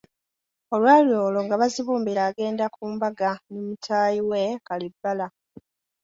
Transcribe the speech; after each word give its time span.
Olwali 0.73 1.11
olwo 1.25 1.39
nga 1.45 1.55
Bazibumbira 1.61 2.21
agenda 2.29 2.65
ku 2.75 2.83
mbaga 2.93 3.29
ne 3.51 3.59
mutaayi 3.67 4.19
we 4.29 4.41
Kalibbala. 4.67 5.27